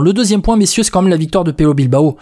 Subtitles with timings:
[0.00, 2.16] Le deuxième point, messieurs, c'est quand même la victoire de Pelo Bilbao.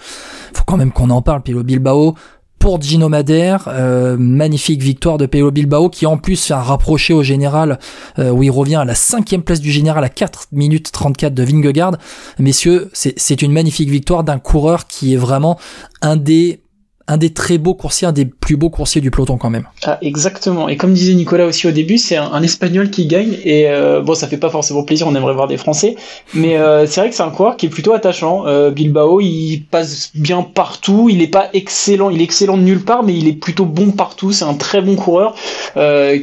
[0.54, 2.14] Faut quand même qu'on en parle, Pelo Bilbao.
[2.58, 7.14] Pour Gino Madère, euh, magnifique victoire de Pelo Bilbao qui en plus fait un rapproché
[7.14, 7.78] au général
[8.18, 11.44] euh, où il revient à la cinquième place du général à 4 minutes 34 de
[11.44, 11.96] Vingegaard.
[12.40, 15.56] Messieurs, c'est une magnifique victoire d'un coureur qui est vraiment
[16.02, 16.60] un des
[17.08, 19.64] un des très beaux coursiers, un des plus beaux coursiers du peloton quand même.
[19.84, 20.68] Ah, exactement.
[20.68, 23.38] Et comme disait Nicolas aussi au début, c'est un, Espagnol qui gagne.
[23.44, 25.96] Et euh, bon, ça fait pas forcément plaisir, on aimerait voir des Français.
[26.34, 28.46] Mais euh, c'est vrai que c'est un coureur qui est plutôt attachant.
[28.46, 31.08] Euh, Bilbao, il passe bien partout.
[31.10, 33.90] Il est pas excellent, il est excellent de nulle part, mais il est plutôt bon
[33.90, 34.32] partout.
[34.32, 35.34] C'est un très bon coureur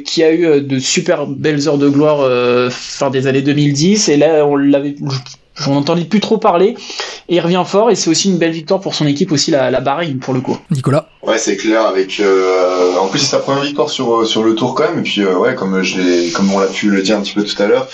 [0.06, 4.10] qui a eu de super belles heures de gloire fin des années 2010.
[4.10, 4.96] Et là, on l'avait
[5.56, 6.76] J'en entendais plus trop parler
[7.30, 9.72] et il revient fort et c'est aussi une belle victoire pour son équipe aussi la,
[9.72, 10.58] la Bahreïn pour le coup.
[10.70, 11.10] Nicolas.
[11.24, 14.76] Ouais c'est clair avec euh, en plus c'est sa première victoire sur sur le tour
[14.76, 17.22] quand même et puis euh, ouais comme je comme on l'a pu le dire un
[17.22, 17.88] petit peu tout à l'heure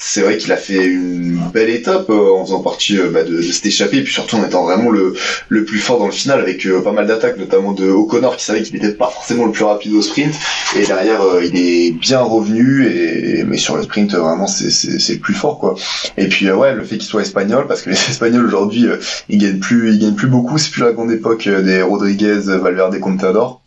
[0.00, 3.34] c'est vrai qu'il a fait une belle étape euh, en faisant partie euh, bah, de,
[3.34, 5.14] de cet échappé et puis surtout en étant vraiment le,
[5.48, 8.44] le plus fort dans le final avec euh, pas mal d'attaques notamment de O'Connor qui
[8.44, 10.32] savait qu'il n'était pas forcément le plus rapide au sprint.
[10.76, 15.18] Et derrière il est bien revenu et mais sur le sprint vraiment c'est c'est le
[15.18, 15.74] plus fort quoi.
[16.16, 18.86] Et puis ouais le fait qu'il soit espagnol parce que les espagnols aujourd'hui
[19.28, 20.58] ils gagnent plus ils gagnent plus beaucoup.
[20.58, 23.62] C'est plus la grande époque des Rodriguez Valverde Contador.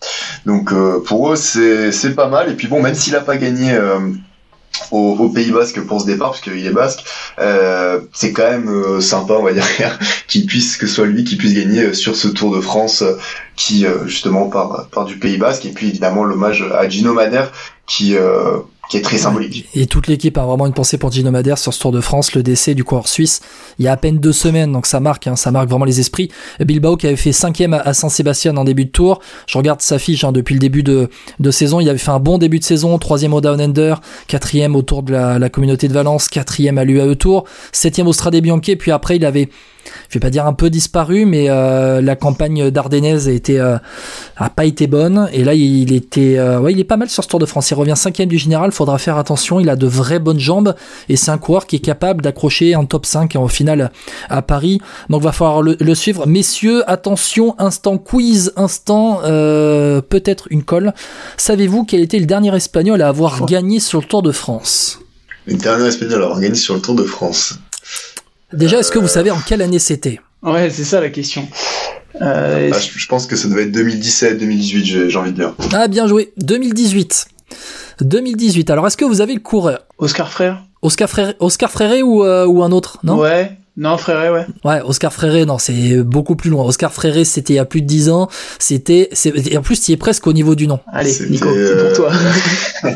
[0.45, 0.73] Donc
[1.05, 2.49] pour eux c'est c'est pas mal.
[2.49, 3.77] Et puis bon même s'il a pas gagné
[4.91, 7.03] au, Pays Basque pour ce départ parce qu'il est basque.
[7.39, 9.65] Euh, c'est quand même euh, sympa on va dire
[10.27, 13.03] qu'il puisse que ce soit lui qui puisse gagner euh, sur ce Tour de France
[13.55, 15.65] qui justement part, part du Pays Basque.
[15.65, 17.51] Et puis évidemment l'hommage à Gino Madère
[17.85, 18.15] qui
[18.91, 19.69] qui est très symbolique.
[19.73, 22.35] Et toute l'équipe a vraiment une pensée pour Gino Madère sur ce Tour de France,
[22.35, 23.39] le décès du coureur suisse,
[23.79, 26.01] il y a à peine deux semaines, donc ça marque, hein, ça marque vraiment les
[26.01, 26.29] esprits.
[26.59, 30.25] Bilbao qui avait fait cinquième à Saint-Sébastien en début de tour, je regarde sa fiche
[30.25, 32.97] hein, depuis le début de, de saison, il avait fait un bon début de saison,
[32.97, 36.83] troisième au Down Under, quatrième au Tour de la, la communauté de Valence, quatrième à
[36.83, 39.47] l'UAE Tour, septième au Strade Bianchi, puis après il avait
[40.11, 43.77] je vais pas dire un peu disparu, mais euh, la campagne d'Ardennaise a été euh,
[44.35, 45.29] a pas été bonne.
[45.31, 47.71] Et là, il était, euh, ouais, il est pas mal sur ce Tour de France.
[47.71, 48.73] Il revient cinquième du général.
[48.73, 49.61] Faudra faire attention.
[49.61, 50.75] Il a de vraies bonnes jambes
[51.07, 53.89] et c'est un coureur qui est capable d'accrocher un top 5 au final
[54.29, 54.81] à Paris.
[55.09, 56.83] Donc va falloir le, suivre, messieurs.
[56.91, 60.93] Attention, instant quiz, instant peut-être une colle.
[61.37, 64.99] Savez-vous quel était le dernier espagnol à avoir gagné sur le Tour de France?
[65.45, 67.59] Le dernier espagnol à avoir gagné sur le Tour de France.
[68.53, 70.19] Déjà, est-ce que vous savez en quelle année c'était?
[70.43, 71.47] Ouais, c'est ça la question.
[72.21, 75.55] Euh, ah, je, pense que ça devait être 2017, 2018, j'ai envie de dire.
[75.73, 76.33] Ah, bien joué.
[76.37, 77.27] 2018.
[78.01, 78.69] 2018.
[78.69, 79.79] Alors, est-ce que vous avez le coureur?
[79.97, 83.19] Oscar Frère Oscar Frère, Oscar Fréré ou, euh, ou un autre, non?
[83.19, 83.57] Ouais.
[83.77, 84.45] Non, Fréré, ouais.
[84.65, 86.65] Ouais, Oscar Fréré, non, c'est beaucoup plus loin.
[86.65, 88.27] Oscar Fréré, c'était il y a plus de 10 ans.
[88.59, 90.79] C'était, et en plus, tu es presque au niveau du nom.
[90.91, 92.11] Allez, Nico, c'est pour toi.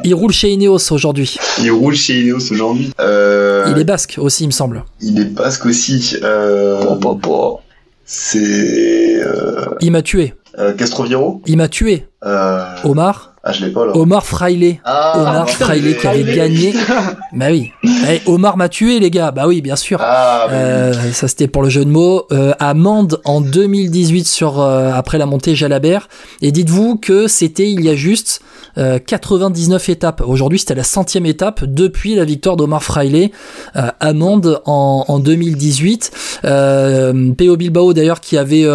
[0.04, 1.38] il roule chez Ineos aujourd'hui.
[1.62, 2.92] Il roule chez Ineos aujourd'hui.
[3.00, 3.45] Euh...
[3.70, 4.84] Il est basque aussi, il me semble.
[5.02, 6.18] Il est basque aussi.
[6.24, 6.96] Euh...
[8.06, 9.24] C'est.
[9.24, 9.66] Euh...
[9.82, 10.34] Il m'a tué.
[10.58, 11.42] Euh, Castroviro.
[11.46, 12.08] Il m'a tué.
[12.24, 12.66] Euh...
[12.84, 13.35] Omar?
[13.48, 13.96] Ah, je l'ai pas là.
[13.96, 14.80] Omar Fraile.
[14.84, 16.74] Ah, Omar Fraile qui avait gagné.
[17.32, 17.72] bah oui.
[17.84, 19.30] Eh, Omar m'a tué les gars.
[19.30, 20.00] Bah oui, bien sûr.
[20.02, 22.26] Ah, euh, ça c'était pour le jeu de mots.
[22.32, 26.10] Euh, Amende en 2018 sur euh, après la montée Jalabert.
[26.42, 28.42] Et dites-vous que c'était il y a juste
[28.76, 30.22] 99 euh, étapes.
[30.26, 33.30] Aujourd'hui, c'était la centième étape depuis la victoire d'Omar Fraile.
[33.76, 36.12] Euh, Amende en, en 2018.
[36.44, 38.66] Euh, Peo Bilbao d'ailleurs qui avait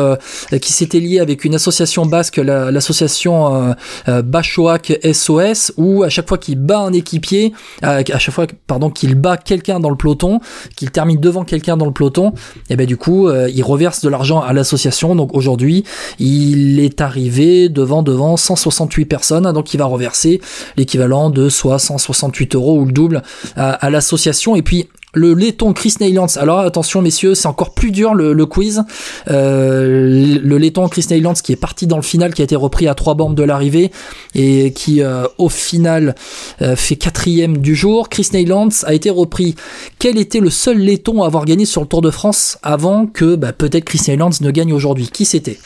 [0.61, 3.75] qui s'était lié avec une association basque, l'association
[4.07, 4.23] la,
[4.69, 9.37] SOS, où à chaque fois qu'il bat un équipier, à chaque fois pardon qu'il bat
[9.37, 10.41] quelqu'un dans le peloton,
[10.77, 12.33] qu'il termine devant quelqu'un dans le peloton,
[12.69, 15.15] et ben du coup il reverse de l'argent à l'association.
[15.15, 15.85] Donc aujourd'hui,
[16.19, 20.41] il est arrivé devant devant 168 personnes, donc il va reverser
[20.77, 23.23] l'équivalent de soit 168 euros ou le double
[23.57, 24.57] à, l'association.
[24.57, 26.37] Et puis le laiton Chris Neylands.
[26.37, 28.85] Alors attention messieurs, c'est encore plus dur le, quiz.
[29.29, 32.89] Euh, le laiton Chris Neylands qui est parti dans le final, qui a été repris
[32.89, 33.91] à trois bandes de l'arrivée
[34.35, 36.15] et qui euh, au final
[36.63, 38.09] euh, fait quatrième du jour.
[38.09, 39.55] Chris Neylands a été repris.
[39.99, 43.35] Quel était le seul laiton à avoir gagné sur le Tour de France avant que
[43.35, 45.09] bah, peut-être Chris Neylands ne gagne aujourd'hui?
[45.09, 45.59] Qui c'était?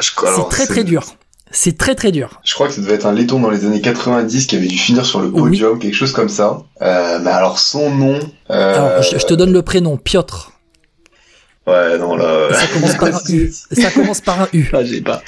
[0.00, 1.04] C'est très très dur.
[1.58, 2.38] C'est très très dur.
[2.44, 4.76] Je crois que ça devait être un laiton dans les années 90 qui avait dû
[4.76, 6.58] finir sur le podium, quelque chose comme ça.
[6.82, 8.20] Euh, mais alors son nom.
[8.50, 8.74] Euh...
[8.74, 10.52] Alors, je, te donne le prénom, Piotr.
[11.66, 12.48] Ouais, non là.
[12.52, 13.52] Ça commence par un U.
[13.72, 14.68] Ça commence par un U.
[14.74, 15.22] Ah, j'ai pas.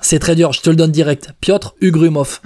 [0.00, 1.30] C'est très dur, je te le donne direct.
[1.40, 2.40] Piotr Ugrumov.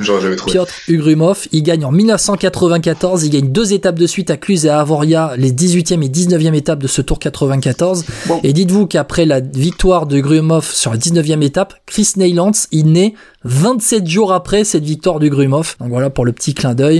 [0.47, 4.69] Piotr Ugrumov, il gagne en 1994, il gagne deux étapes de suite à Cluse et
[4.69, 8.05] à Avoria, les 18e et 19e étapes de ce Tour 94.
[8.45, 13.15] Et dites-vous qu'après la victoire de Ugrumov sur la 19e étape, Chris Neylands, il naît
[13.45, 15.77] 27 jours après cette victoire du Grumov.
[15.81, 16.99] Donc voilà pour le petit clin d'œil.